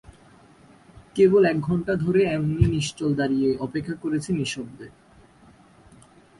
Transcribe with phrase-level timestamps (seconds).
[1.15, 4.87] কেবল এক ঘণ্টা ধরে এমনি নিশ্চল দাঁড়িয়ে অপেক্ষা করেছি নিঃশব্দে।